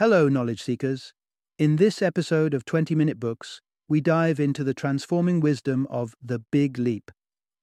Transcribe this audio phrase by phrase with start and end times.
[0.00, 1.12] Hello, knowledge seekers.
[1.58, 6.38] In this episode of 20 Minute Books, we dive into the transforming wisdom of The
[6.50, 7.10] Big Leap,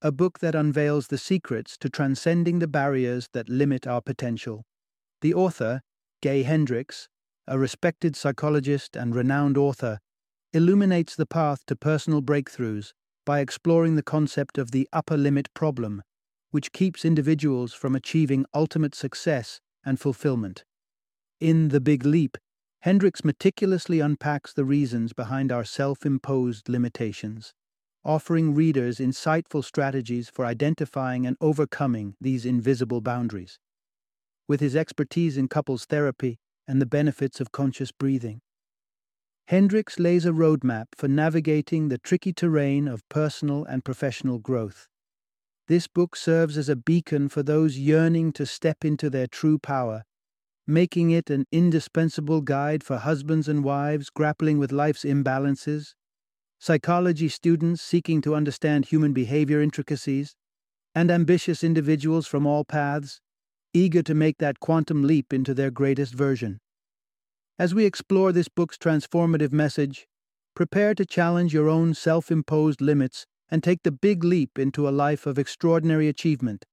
[0.03, 4.65] a book that unveils the secrets to transcending the barriers that limit our potential.
[5.21, 5.81] The author,
[6.21, 7.09] Gay Hendricks,
[7.47, 9.97] a respected psychologist and renowned author,
[10.53, 12.91] illuminates the path to personal breakthroughs
[13.25, 16.03] by exploring the concept of the upper limit problem,
[16.51, 20.65] which keeps individuals from achieving ultimate success and fulfillment.
[21.39, 22.35] In The Big Leap,
[22.79, 27.53] Hendricks meticulously unpacks the reasons behind our self imposed limitations,
[28.03, 33.59] offering readers insightful strategies for identifying and overcoming these invisible boundaries.
[34.47, 38.41] With his expertise in couples therapy and the benefits of conscious breathing,
[39.45, 44.87] Hendricks lays a roadmap for navigating the tricky terrain of personal and professional growth.
[45.67, 50.03] This book serves as a beacon for those yearning to step into their true power,
[50.67, 55.93] making it an indispensable guide for husbands and wives grappling with life's imbalances,
[56.59, 60.35] psychology students seeking to understand human behavior intricacies,
[60.93, 63.21] and ambitious individuals from all paths,
[63.73, 66.59] eager to make that quantum leap into their greatest version.
[67.59, 70.07] As we explore this book's transformative message,
[70.55, 74.91] prepare to challenge your own self imposed limits and take the big leap into a
[74.91, 76.65] life of extraordinary achievement.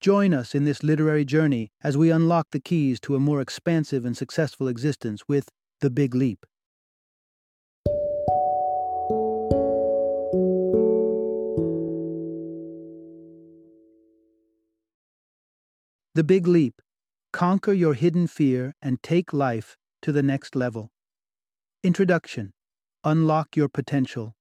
[0.00, 4.04] Join us in this literary journey as we unlock the keys to a more expansive
[4.04, 5.48] and successful existence with
[5.80, 6.44] The Big Leap.
[16.14, 16.80] The Big Leap
[17.32, 20.90] Conquer your hidden fear and take life to the next level.
[21.82, 22.52] Introduction
[23.04, 24.34] Unlock your potential.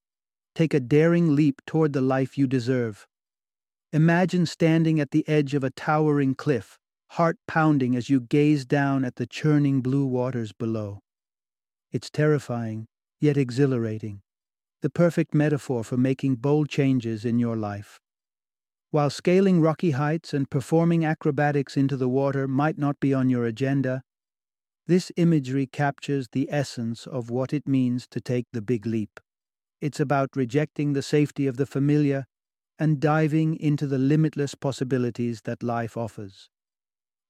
[0.54, 3.08] Take a daring leap toward the life you deserve.
[3.96, 6.78] Imagine standing at the edge of a towering cliff,
[7.12, 11.00] heart pounding as you gaze down at the churning blue waters below.
[11.94, 12.88] It's terrifying,
[13.22, 14.20] yet exhilarating,
[14.82, 18.02] the perfect metaphor for making bold changes in your life.
[18.92, 23.46] While scaling rocky heights and performing acrobatics into the water might not be on your
[23.46, 24.02] agenda,
[24.88, 29.22] this imagery captures the essence of what it means to take the big leap.
[29.80, 32.26] It's about rejecting the safety of the familiar
[32.78, 36.50] and diving into the limitless possibilities that life offers.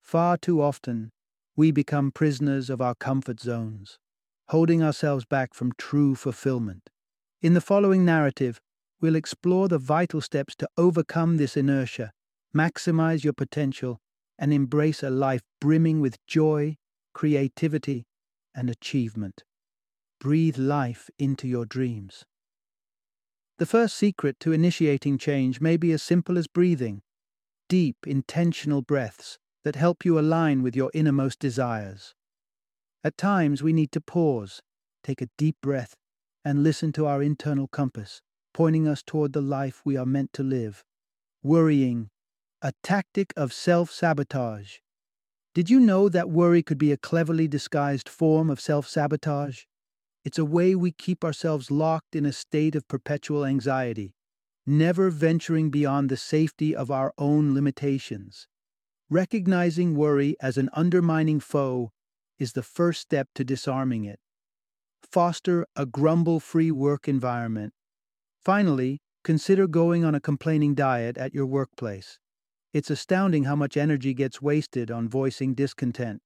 [0.01, 1.11] Far too often,
[1.55, 3.97] we become prisoners of our comfort zones,
[4.49, 6.89] holding ourselves back from true fulfillment.
[7.41, 8.59] In the following narrative,
[9.01, 12.11] we'll explore the vital steps to overcome this inertia,
[12.55, 13.99] maximize your potential,
[14.37, 16.75] and embrace a life brimming with joy,
[17.13, 18.05] creativity,
[18.53, 19.43] and achievement.
[20.19, 22.25] Breathe life into your dreams.
[23.57, 27.01] The first secret to initiating change may be as simple as breathing
[27.67, 32.13] deep, intentional breaths that help you align with your innermost desires.
[33.03, 34.61] At times, we need to pause,
[35.03, 35.95] take a deep breath,
[36.43, 38.21] and listen to our internal compass,
[38.53, 40.83] pointing us toward the life we are meant to live.
[41.41, 42.09] Worrying,
[42.61, 44.77] a tactic of self sabotage,
[45.53, 49.63] did you know that worry could be a cleverly disguised form of self sabotage?
[50.25, 54.15] It's a way we keep ourselves locked in a state of perpetual anxiety,
[54.65, 58.47] never venturing beyond the safety of our own limitations.
[59.07, 61.91] Recognizing worry as an undermining foe
[62.39, 64.19] is the first step to disarming it.
[65.03, 67.73] Foster a grumble free work environment.
[68.43, 72.17] Finally, consider going on a complaining diet at your workplace.
[72.73, 76.23] It's astounding how much energy gets wasted on voicing discontent.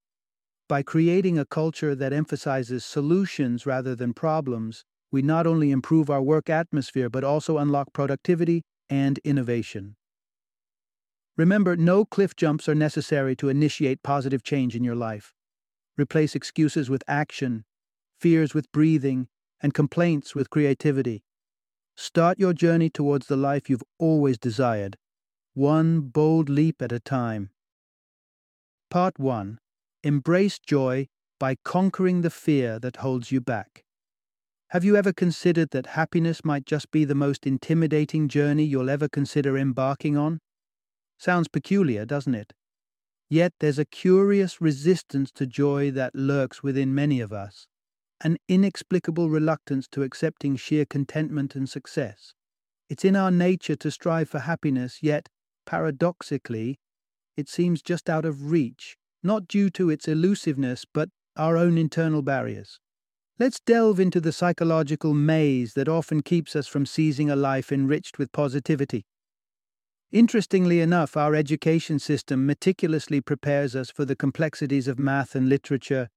[0.69, 6.22] By creating a culture that emphasizes solutions rather than problems, we not only improve our
[6.22, 9.96] work atmosphere but also unlock productivity and innovation.
[11.35, 15.34] Remember, no cliff jumps are necessary to initiate positive change in your life.
[15.97, 17.66] Replace excuses with action,
[18.19, 19.28] fears with breathing,
[19.62, 21.24] and complaints with creativity.
[21.97, 24.97] Start your journey towards the life you've always desired
[25.56, 27.50] one bold leap at a time.
[28.91, 29.59] Part 1
[30.03, 31.07] Embrace joy
[31.39, 33.84] by conquering the fear that holds you back.
[34.69, 39.09] Have you ever considered that happiness might just be the most intimidating journey you'll ever
[39.09, 40.40] consider embarking on?
[41.17, 42.53] Sounds peculiar, doesn't it?
[43.29, 47.67] Yet there's a curious resistance to joy that lurks within many of us,
[48.22, 52.34] an inexplicable reluctance to accepting sheer contentment and success.
[52.90, 55.29] It's in our nature to strive for happiness, yet
[55.69, 56.79] Paradoxically,
[57.37, 62.21] it seems just out of reach, not due to its elusiveness, but our own internal
[62.21, 62.79] barriers.
[63.37, 68.17] Let's delve into the psychological maze that often keeps us from seizing a life enriched
[68.17, 69.05] with positivity.
[70.11, 76.09] Interestingly enough, our education system meticulously prepares us for the complexities of math and literature,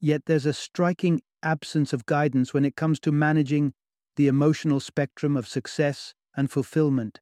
[0.00, 3.74] Yet there's a striking absence of guidance when it comes to managing
[4.16, 7.20] the emotional spectrum of success and fulfillment.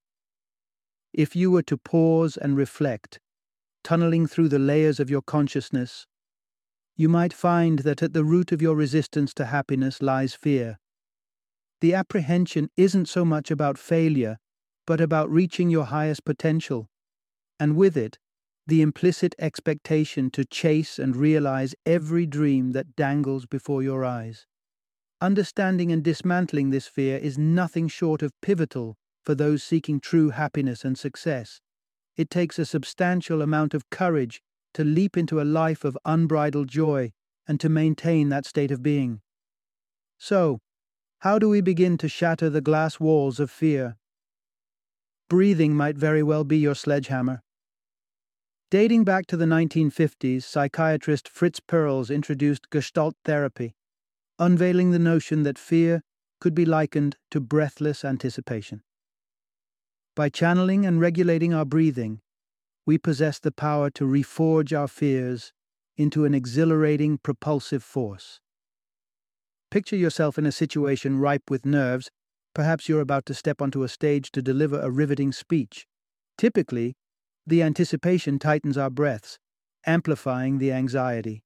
[1.12, 3.19] If you were to pause and reflect,
[3.88, 6.06] tunneling through the layers of your consciousness,
[6.94, 10.79] you might find that at the root of your resistance to happiness lies fear.
[11.81, 14.37] The apprehension isn't so much about failure,
[14.87, 16.90] but about reaching your highest potential,
[17.58, 18.19] and with it,
[18.67, 24.44] the implicit expectation to chase and realize every dream that dangles before your eyes.
[25.23, 30.85] Understanding and dismantling this fear is nothing short of pivotal for those seeking true happiness
[30.85, 31.62] and success.
[32.19, 34.43] It takes a substantial amount of courage
[34.75, 37.12] to leap into a life of unbridled joy
[37.47, 39.20] and to maintain that state of being.
[40.19, 40.59] So,
[41.20, 43.97] how do we begin to shatter the glass walls of fear?
[45.29, 47.41] Breathing might very well be your sledgehammer.
[48.69, 53.76] Dating back to the 1950s, psychiatrist Fritz Perls introduced Gestalt therapy,
[54.41, 56.03] unveiling the notion that fear
[56.41, 58.82] could be likened to breathless anticipation.
[60.19, 62.23] By channeling and regulating our breathing,
[62.85, 65.53] we possess the power to reforge our fears
[65.97, 68.41] into an exhilarating, propulsive force.
[69.70, 72.11] Picture yourself in a situation ripe with nerves.
[72.53, 75.87] Perhaps you're about to step onto a stage to deliver a riveting speech.
[76.37, 76.97] Typically,
[77.47, 79.38] the anticipation tightens our breaths,
[79.87, 81.44] amplifying the anxiety.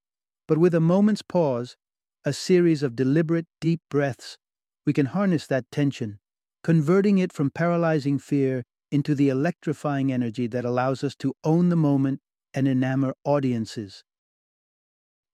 [0.49, 1.77] But with a moment's pause,
[2.25, 4.39] a series of deliberate, deep breaths,
[4.87, 6.21] we can harness that tension,
[6.63, 11.77] converting it from paralyzing fear into the electrifying energy that allows us to own the
[11.77, 12.21] moment
[12.55, 14.05] and enamor audiences.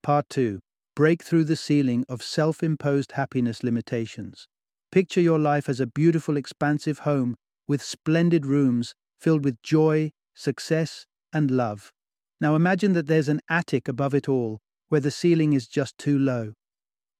[0.03, 0.61] Part 2
[0.95, 4.49] Break through the ceiling of self imposed happiness limitations.
[4.91, 7.37] Picture your life as a beautiful, expansive home
[7.69, 11.93] with splendid rooms filled with joy, success, and love.
[12.41, 16.19] Now imagine that there's an attic above it all, where the ceiling is just too
[16.19, 16.55] low.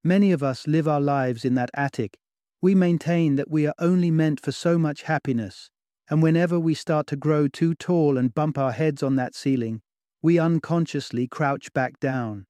[0.03, 2.17] Many of us live our lives in that attic.
[2.61, 5.71] We maintain that we are only meant for so much happiness,
[6.11, 9.81] and whenever we start to grow too tall and bump our heads on that ceiling,
[10.23, 12.47] we unconsciously crouch back down.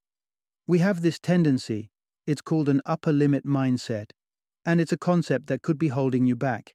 [0.67, 1.91] We have this tendency,
[2.27, 4.11] it's called an upper limit mindset,
[4.65, 6.75] and it's a concept that could be holding you back.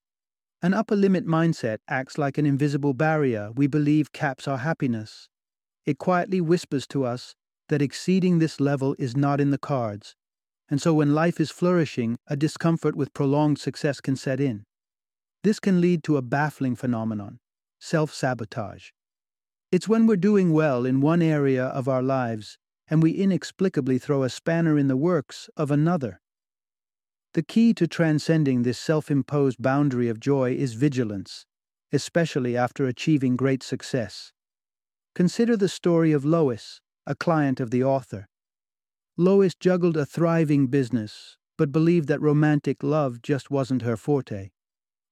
[0.62, 5.28] An upper limit mindset acts like an invisible barrier we believe caps our happiness.
[5.86, 7.36] It quietly whispers to us
[7.70, 10.16] that exceeding this level is not in the cards,
[10.70, 14.64] and so when life is flourishing, a discomfort with prolonged success can set in.
[15.44, 17.40] This can lead to a baffling phenomenon
[17.80, 18.90] self sabotage.
[19.72, 22.58] It's when we're doing well in one area of our lives
[22.88, 26.22] and we inexplicably throw a spanner in the works of another.
[27.34, 31.46] The key to transcending this self imposed boundary of joy is vigilance,
[31.92, 34.32] especially after achieving great success.
[35.16, 38.28] Consider the story of Lois, a client of the author.
[39.18, 44.52] Lois juggled a thriving business, but believed that romantic love just wasn't her forte.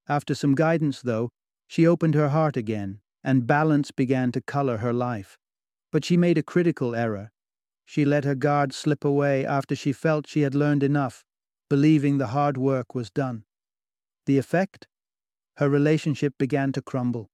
[0.08, 1.30] After some guidance, though,
[1.68, 5.38] she opened her heart again, and balance began to color her life.
[5.90, 7.30] But she made a critical error.
[7.84, 11.24] She let her guard slip away after she felt she had learned enough
[11.72, 13.44] believing the hard work was done.
[14.26, 14.86] The effect?
[15.56, 17.30] Her relationship began to crumble.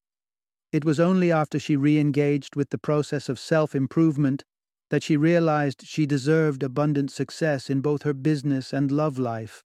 [0.70, 4.44] It was only after she re engaged with the process of self improvement
[4.90, 9.62] that she realized she deserved abundant success in both her business and love life.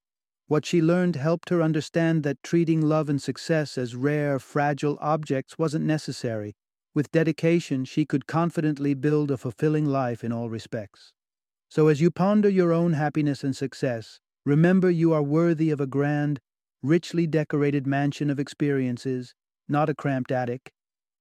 [0.47, 5.57] What she learned helped her understand that treating love and success as rare, fragile objects
[5.57, 6.53] wasn't necessary.
[6.93, 11.13] With dedication, she could confidently build a fulfilling life in all respects.
[11.69, 15.87] So, as you ponder your own happiness and success, Remember, you are worthy of a
[15.87, 16.41] grand,
[16.81, 19.33] richly decorated mansion of experiences,
[19.69, 20.73] not a cramped attic.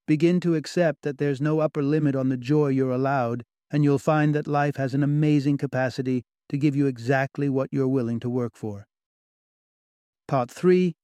[0.09, 3.99] Begin to accept that there's no upper limit on the joy you're allowed, and you'll
[3.99, 8.31] find that life has an amazing capacity to give you exactly what you're willing to
[8.31, 8.87] work for.
[10.29, 10.95] Part 3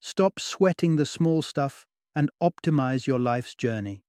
[0.00, 4.02] Stop sweating the small stuff and optimize your life's journey.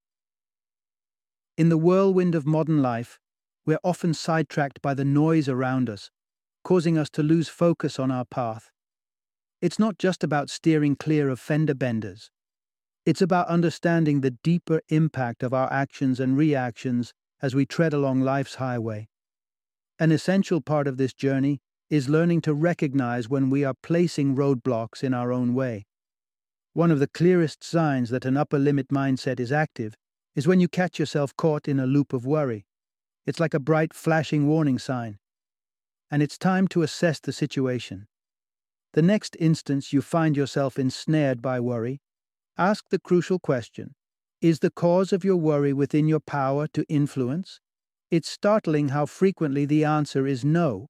[1.58, 3.20] In the whirlwind of modern life,
[3.66, 6.12] we're often sidetracked by the noise around us
[6.68, 8.72] causing us to lose focus on our path.
[9.62, 12.30] It's not just about steering clear of fender benders.
[13.06, 18.22] It's about understanding the deeper impact of our actions and reactions as we tread along
[18.22, 19.08] life's highway.
[20.00, 25.04] An essential part of this journey is learning to recognize when we are placing roadblocks
[25.04, 25.86] in our own way.
[26.74, 29.96] One of the clearest signs that an upper limit mindset is active
[30.36, 32.66] is when you catch yourself caught in a loop of worry.
[33.26, 35.18] It's like a bright, flashing warning sign
[36.10, 38.08] and it's time to assess the situation.
[38.94, 42.02] The next instance you find yourself ensnared by worry,
[42.58, 43.94] ask the crucial question
[44.42, 47.60] Is the cause of your worry within your power to influence?
[48.12, 50.90] It's startling how frequently the answer is no.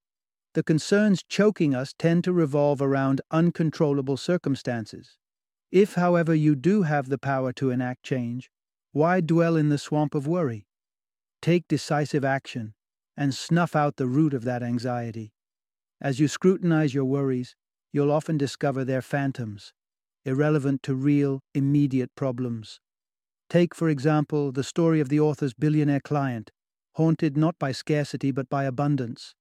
[0.53, 5.17] The concerns choking us tend to revolve around uncontrollable circumstances.
[5.71, 8.49] If, however, you do have the power to enact change,
[8.91, 10.67] why dwell in the swamp of worry?
[11.41, 12.73] Take decisive action
[13.15, 15.31] and snuff out the root of that anxiety.
[16.01, 17.55] As you scrutinize your worries,
[17.93, 19.71] you'll often discover they're phantoms,
[20.25, 22.81] irrelevant to real, immediate problems.
[23.49, 26.51] Take, for example, the story of the author's billionaire client,
[26.93, 29.35] haunted not by scarcity but by abundance.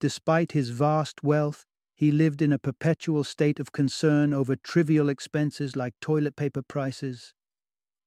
[0.00, 5.76] Despite his vast wealth, he lived in a perpetual state of concern over trivial expenses
[5.76, 7.32] like toilet paper prices.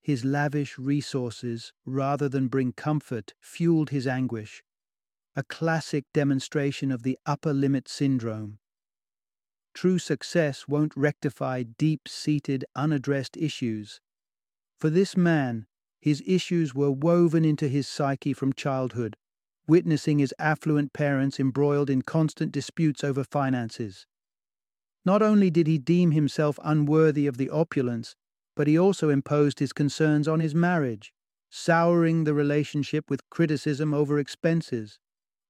[0.02, 4.64] His lavish resources, rather than bring comfort, fueled his anguish,
[5.36, 8.60] a classic demonstration of the upper limit syndrome.
[9.74, 14.02] True success won't rectify deep seated, unaddressed issues.
[14.80, 15.68] For this man,
[16.00, 19.18] his issues were woven into his psyche from childhood,
[19.68, 24.08] witnessing his affluent parents embroiled in constant disputes over finances.
[25.06, 28.16] Not only did he deem himself unworthy of the opulence,
[28.56, 31.14] but he also imposed his concerns on his marriage,
[31.50, 35.00] souring the relationship with criticism over expenses.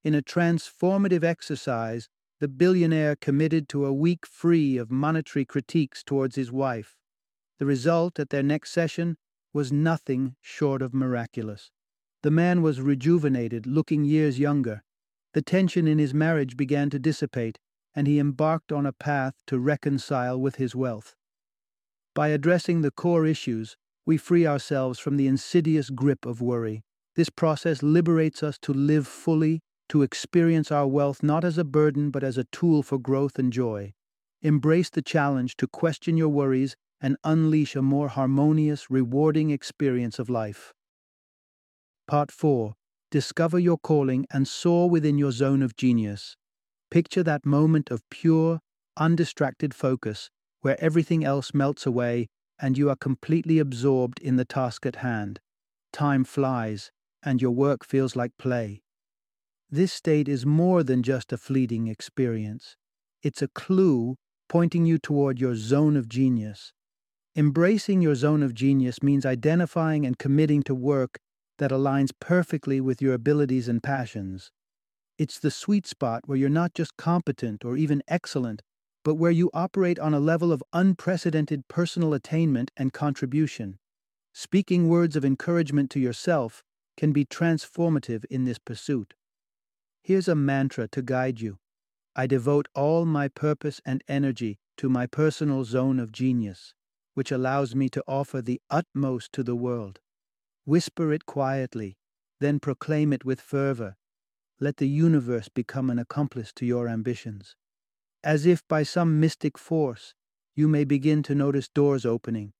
[0.03, 2.09] In a transformative exercise,
[2.39, 6.98] the billionaire committed to a week free of monetary critiques towards his wife.
[7.59, 9.17] The result at their next session
[9.53, 11.71] was nothing short of miraculous.
[12.23, 14.83] The man was rejuvenated, looking years younger.
[15.33, 17.59] The tension in his marriage began to dissipate,
[17.93, 21.15] and he embarked on a path to reconcile with his wealth.
[22.15, 26.81] By addressing the core issues, we free ourselves from the insidious grip of worry.
[27.15, 32.11] This process liberates us to live fully to experience our wealth not as a burden
[32.11, 33.93] but as a tool for growth and joy.
[34.41, 40.29] Embrace the challenge to question your worries and unleash a more harmonious, rewarding experience of
[40.29, 40.73] life.
[42.07, 42.73] Part 4
[43.11, 46.35] Discover your calling and soar within your zone of genius.
[46.91, 48.59] Picture that moment of pure,
[48.97, 50.29] undistracted focus
[50.61, 52.27] where everything else melts away
[52.61, 55.39] and you are completely absorbed in the task at hand.
[55.93, 56.91] Time flies,
[57.23, 58.81] and your work feels like play.
[59.69, 62.75] This state is more than just a fleeting experience.
[63.23, 64.15] It's a clue
[64.49, 66.73] pointing you toward your zone of genius.
[67.39, 71.19] Embracing your zone of genius means identifying and committing to work
[71.57, 74.51] that aligns perfectly with your abilities and passions.
[75.17, 78.61] It's the sweet spot where you're not just competent or even excellent,
[79.05, 83.79] but where you operate on a level of unprecedented personal attainment and contribution.
[84.33, 86.61] Speaking words of encouragement to yourself
[86.97, 89.13] can be transformative in this pursuit.
[90.03, 91.57] Here's a mantra to guide you
[92.17, 96.73] I devote all my purpose and energy to my personal zone of genius,
[97.19, 99.99] which allows me to offer the utmost to the world.
[100.63, 101.97] Whisper it quietly,
[102.39, 103.97] then proclaim it with fervor.
[104.61, 107.57] Let the universe become an accomplice to your ambitions.
[108.23, 110.13] As if by some mystic force,
[110.55, 112.53] you may begin to notice doors opening,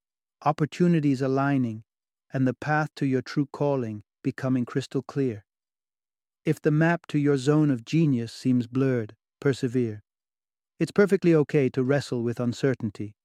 [0.44, 1.86] opportunities aligning,
[2.34, 5.46] and the path to your true calling becoming crystal clear.
[6.44, 10.04] If the map to your zone of genius seems blurred, persevere.
[10.82, 13.16] It's perfectly okay to wrestle with uncertainty,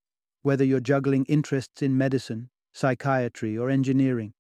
[0.45, 4.35] whether you're juggling interests in medicine, psychiatry, or engineering.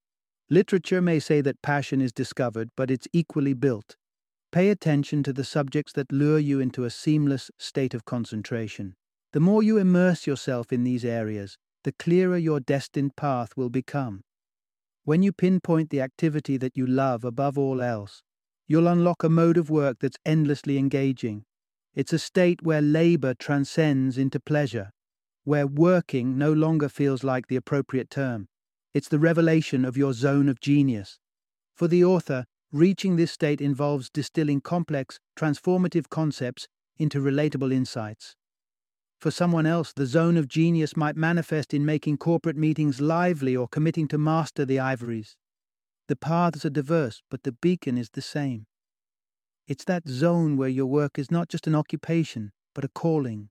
[0.51, 3.97] Literature may say that passion is discovered, but it's equally built.
[4.53, 8.95] Pay attention to the subjects that lure you into a seamless state of concentration.
[9.33, 14.23] The more you immerse yourself in these areas, the clearer your destined path will become.
[15.05, 18.23] When you pinpoint the activity that you love above all else,
[18.69, 21.45] you'll unlock a mode of work that's endlessly engaging.
[21.95, 24.91] It's a state where labor transcends into pleasure,
[25.45, 28.49] where working no longer feels like the appropriate term.
[28.93, 31.19] It's the revelation of your zone of genius.
[31.75, 36.67] For the author, reaching this state involves distilling complex, transformative concepts
[36.99, 38.37] into relatable insights.
[39.21, 43.69] For someone else, the zone of genius might manifest in making corporate meetings lively or
[43.69, 45.37] committing to master the ivories.
[46.09, 48.67] The paths are diverse, but the beacon is the same.
[49.67, 53.49] It's that zone where your work is not just an occupation, but a calling.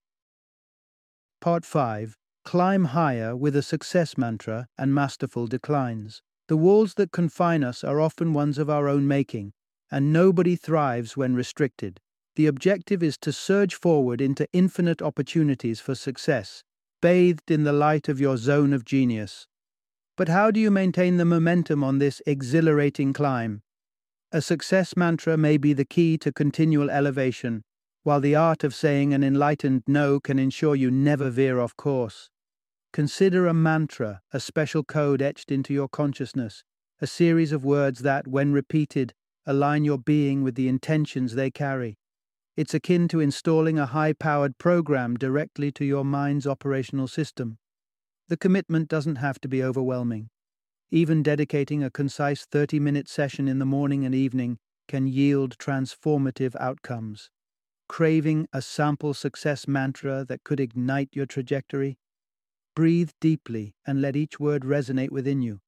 [1.44, 6.22] Part 5 Climb Higher with a Success Mantra and Masterful Declines.
[6.48, 9.52] The walls that confine us are often ones of our own making,
[9.92, 12.00] and nobody thrives when restricted.
[12.38, 16.64] The objective is to surge forward into infinite opportunities for success,
[17.02, 19.46] bathed in the light of your zone of genius.
[20.16, 23.64] But how do you maintain the momentum on this exhilarating climb?
[24.32, 27.66] A success mantra may be the key to continual elevation,
[28.04, 32.30] while the art of saying an enlightened no can ensure you never veer off course.
[32.92, 36.64] Consider a mantra, a special code etched into your consciousness,
[37.02, 39.14] a series of words that, when repeated,
[39.46, 41.98] align your being with the intentions they carry.
[42.56, 47.58] It's akin to installing a high powered program directly to your mind's operational system.
[48.28, 50.30] The commitment doesn't have to be overwhelming.
[50.92, 56.56] Even dedicating a concise 30 minute session in the morning and evening can yield transformative
[56.60, 57.32] outcomes.
[57.88, 61.98] Craving a sample success mantra that could ignite your trajectory?
[62.76, 65.60] Breathe deeply and let each word resonate within you.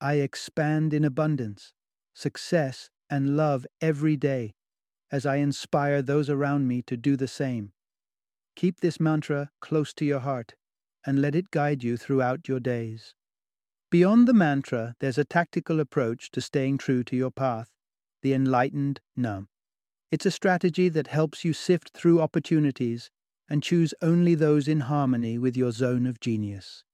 [0.00, 1.72] I expand in abundance,
[2.14, 4.54] success, and love every day
[5.10, 7.72] as I inspire those around me to do the same.
[8.56, 10.54] Keep this mantra close to your heart
[11.06, 13.14] and let it guide you throughout your days.
[13.90, 17.70] Beyond the mantra, there's a tactical approach to staying true to your path,
[18.22, 19.46] the enlightened no.
[20.10, 23.10] It's a strategy that helps you sift through opportunities
[23.48, 26.84] and choose only those in harmony with your zone of genius.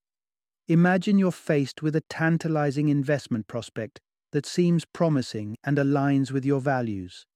[0.68, 4.00] Imagine you're faced with a tantalizing investment prospect
[4.32, 7.26] that seems promising and aligns with your values.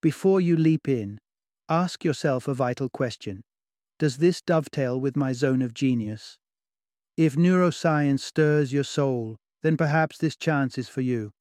[0.00, 1.18] Before you leap in,
[1.68, 3.42] ask yourself a vital question
[3.98, 6.38] Does this dovetail with my zone of genius?
[7.16, 11.32] If neuroscience stirs your soul, then perhaps this chance is for you.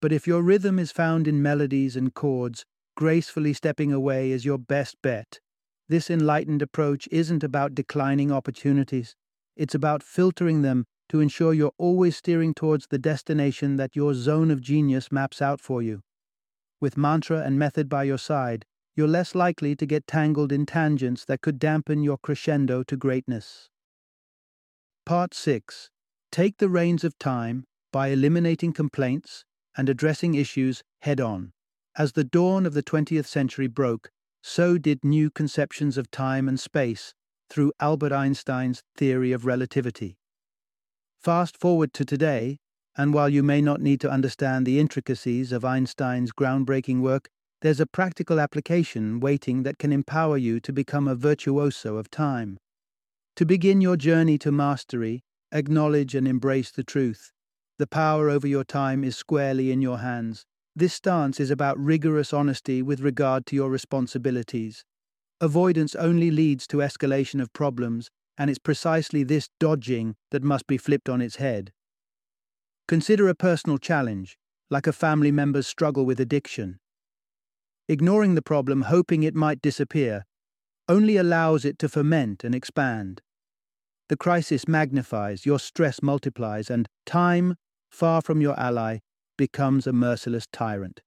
[0.00, 2.64] But if your rhythm is found in melodies and chords,
[2.96, 5.38] gracefully stepping away is your best bet.
[5.88, 9.14] This enlightened approach isn't about declining opportunities,
[9.56, 14.50] it's about filtering them to ensure you're always steering towards the destination that your zone
[14.50, 16.02] of genius maps out for you.
[16.80, 18.64] With mantra and method by your side,
[18.96, 23.68] you're less likely to get tangled in tangents that could dampen your crescendo to greatness.
[25.04, 25.90] Part 6
[26.32, 29.44] Take the reins of time by eliminating complaints
[29.76, 31.52] and addressing issues head on.
[31.98, 34.10] As the dawn of the 20th century broke,
[34.42, 37.14] so did new conceptions of time and space
[37.48, 40.18] through Albert Einstein's theory of relativity.
[41.18, 42.58] Fast forward to today,
[42.98, 47.30] and while you may not need to understand the intricacies of Einstein's groundbreaking work,
[47.62, 52.58] there's a practical application waiting that can empower you to become a virtuoso of time.
[53.36, 57.32] To begin your journey to mastery, acknowledge and embrace the truth.
[57.78, 60.44] The power over your time is squarely in your hands.
[60.78, 64.84] This stance is about rigorous honesty with regard to your responsibilities.
[65.40, 70.76] Avoidance only leads to escalation of problems, and it's precisely this dodging that must be
[70.76, 71.72] flipped on its head.
[72.86, 74.36] Consider a personal challenge,
[74.68, 76.78] like a family member's struggle with addiction.
[77.88, 80.26] Ignoring the problem, hoping it might disappear,
[80.90, 83.22] only allows it to ferment and expand.
[84.10, 87.56] The crisis magnifies, your stress multiplies, and time,
[87.90, 88.98] far from your ally,
[89.36, 91.02] becomes a merciless tyrant.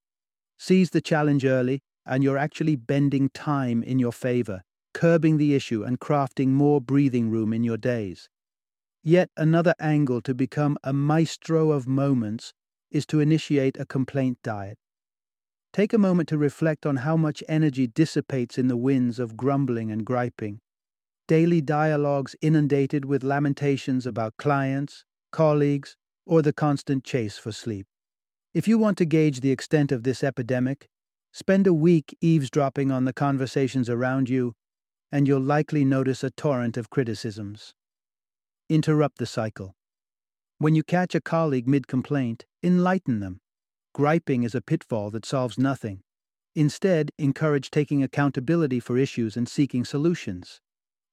[0.58, 4.62] Seize the challenge early, and you're actually bending time in your favor,
[4.94, 8.30] curbing the issue and crafting more breathing room in your days.
[9.04, 12.54] Yet another angle to become a maestro of moments
[12.92, 14.78] is to initiate a complaint diet.
[15.72, 19.92] Take a moment to reflect on how much energy dissipates in the winds of grumbling
[19.92, 20.60] and griping.
[21.28, 27.86] Daily dialogues inundated with lamentations about clients, colleagues, or the constant chase for sleep.
[28.52, 30.88] If you want to gauge the extent of this epidemic,
[31.32, 34.56] spend a week eavesdropping on the conversations around you,
[35.12, 37.76] and you'll likely notice a torrent of criticisms.
[38.68, 39.76] Interrupt the cycle.
[40.58, 43.40] When you catch a colleague mid complaint, enlighten them.
[43.94, 46.02] Griping is a pitfall that solves nothing.
[46.56, 50.60] Instead, encourage taking accountability for issues and seeking solutions.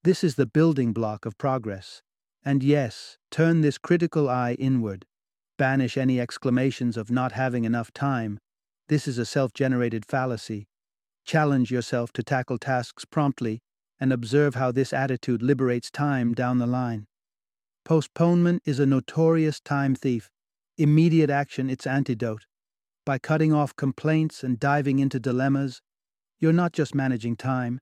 [0.03, 2.03] This is the building block of progress.
[2.42, 5.05] And yes, turn this critical eye inward.
[5.59, 8.38] Banish any exclamations of not having enough time.
[8.88, 10.69] This is a self generated fallacy.
[11.25, 13.61] Challenge yourself to tackle tasks promptly
[13.99, 17.07] and observe how this attitude liberates time down the line.
[17.85, 20.31] Postponement is a notorious time thief,
[20.77, 22.45] immediate action its antidote.
[23.05, 25.81] By cutting off complaints and diving into dilemmas,
[26.38, 27.81] you're not just managing time,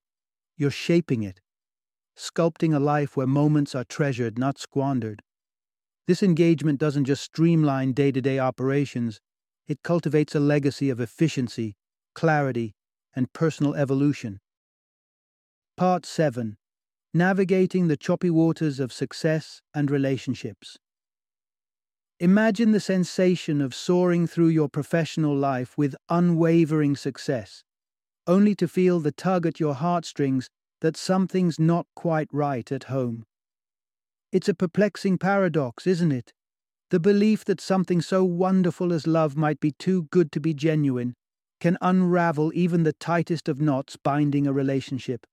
[0.56, 1.40] you're shaping it,
[2.16, 5.22] sculpting a life where moments are treasured, not squandered.
[6.06, 9.20] This engagement doesn't just streamline day to day operations,
[9.66, 11.76] it cultivates a legacy of efficiency,
[12.14, 12.74] clarity,
[13.16, 14.40] and personal evolution.
[15.76, 16.56] Part 7
[17.16, 20.76] navigating the choppy waters of success and relationships.
[22.18, 27.62] Imagine the sensation of soaring through your professional life with unwavering success,
[28.26, 33.24] only to feel the tug at your heartstrings that something's not quite right at home.
[34.35, 36.35] It's a perplexing paradox, isn't it?
[36.90, 41.14] The belief that something so wonderful as love might be too good to be genuine
[41.59, 45.25] can unravel even the tightest of knots binding a relationship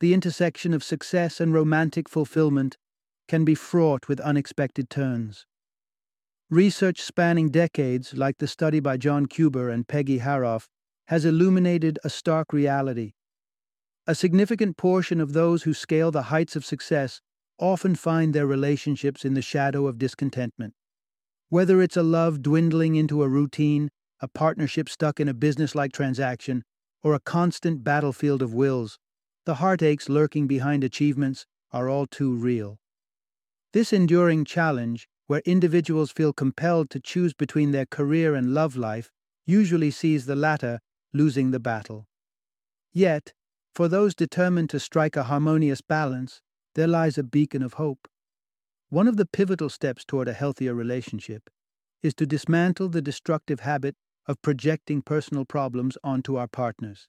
[0.00, 2.78] the intersection of success and romantic fulfillment
[3.28, 5.46] can be fraught with unexpected turns.
[6.48, 10.66] Research spanning decades, like the study by John Cuber and Peggy Harroff,
[11.08, 13.12] has illuminated a stark reality.
[14.06, 17.20] A significant portion of those who scale the heights of success
[17.60, 20.74] often find their relationships in the shadow of discontentment.
[21.50, 25.92] Whether it's a love dwindling into a routine, a partnership stuck in a business like
[25.92, 26.64] transaction,
[27.02, 28.98] or a constant battlefield of wills,
[29.44, 32.78] the heartaches lurking behind achievements are all too real.
[33.72, 39.10] This enduring challenge, where individuals feel compelled to choose between their career and love life,
[39.46, 40.80] usually sees the latter
[41.12, 42.06] losing the battle.
[42.92, 43.32] Yet,
[43.74, 46.40] for those determined to strike a harmonious balance,
[46.74, 48.08] there lies a beacon of hope.
[48.88, 51.50] One of the pivotal steps toward a healthier relationship
[52.02, 57.08] is to dismantle the destructive habit of projecting personal problems onto our partners.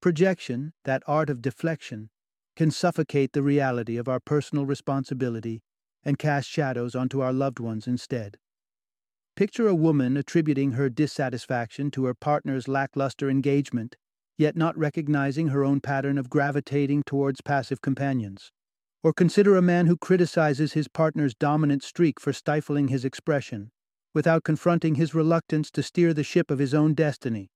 [0.00, 2.10] Projection, that art of deflection,
[2.56, 5.62] can suffocate the reality of our personal responsibility
[6.04, 8.36] and cast shadows onto our loved ones instead.
[9.36, 13.96] Picture a woman attributing her dissatisfaction to her partner's lackluster engagement,
[14.36, 18.50] yet not recognizing her own pattern of gravitating towards passive companions.
[19.02, 23.72] Or consider a man who criticizes his partner's dominant streak for stifling his expression,
[24.14, 27.50] without confronting his reluctance to steer the ship of his own destiny.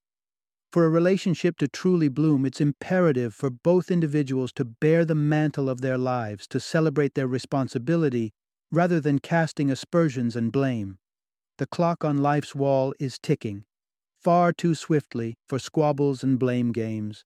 [0.73, 5.71] For a relationship to truly bloom, it's imperative for both individuals to bear the mantle
[5.71, 8.33] of their lives, to celebrate their responsibility,
[8.73, 10.99] rather than casting aspersions and blame.
[11.59, 13.65] The clock on life's wall is ticking,
[14.21, 17.25] far too swiftly for squabbles and blame games.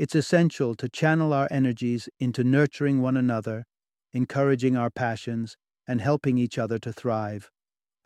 [0.00, 3.66] It's essential to channel our energies into nurturing one another,
[4.14, 7.50] encouraging our passions, and helping each other to thrive.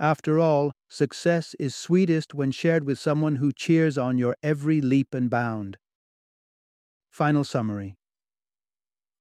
[0.01, 5.15] After all, success is sweetest when shared with someone who cheers on your every leap
[5.15, 5.77] and bound.
[7.13, 7.95] Final summary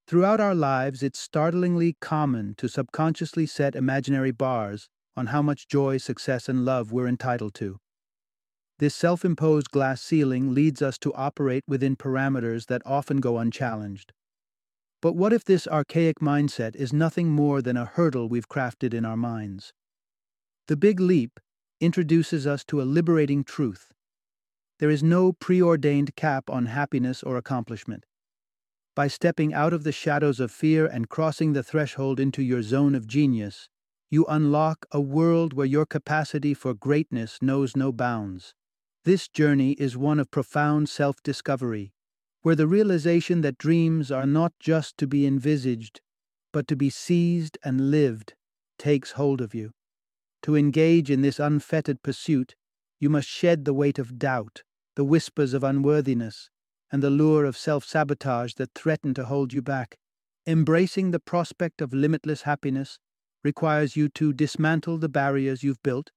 [0.08, 5.98] Throughout our lives, it's startlingly common to subconsciously set imaginary bars on how much joy,
[5.98, 7.78] success, and love we're entitled to.
[8.84, 14.12] This self imposed glass ceiling leads us to operate within parameters that often go unchallenged.
[15.02, 19.06] But what if this archaic mindset is nothing more than a hurdle we've crafted in
[19.06, 19.72] our minds?
[20.68, 21.40] The Big Leap
[21.80, 23.94] introduces us to a liberating truth.
[24.80, 28.06] There is no preordained cap on happiness or accomplishment.
[28.98, 32.96] By stepping out of the shadows of fear and crossing the threshold into your zone
[32.96, 33.70] of genius,
[34.12, 38.54] you unlock a world where your capacity for greatness knows no bounds.
[39.06, 41.92] This journey is one of profound self discovery,
[42.42, 46.00] where the realization that dreams are not just to be envisaged,
[46.54, 48.34] but to be seized and lived,
[48.78, 49.72] takes hold of you.
[50.44, 52.56] To engage in this unfettered pursuit,
[52.98, 54.64] you must shed the weight of doubt,
[54.96, 56.50] the whispers of unworthiness,
[56.90, 59.98] and the lure of self sabotage that threaten to hold you back.
[60.48, 63.00] Embracing the prospect of limitless happiness
[63.44, 66.12] requires you to dismantle the barriers you've built,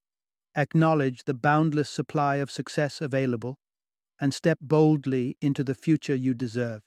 [0.57, 3.59] acknowledge the boundless supply of success available,
[4.21, 6.83] and step boldly into the future you deserve.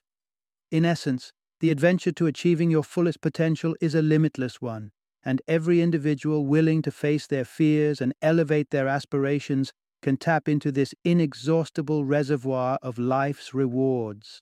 [0.72, 4.92] In essence, the adventure to achieving your fullest potential is a limitless one,
[5.24, 10.72] and every individual willing to face their fears and elevate their aspirations can tap into
[10.72, 14.42] this inexhaustible reservoir of life's rewards.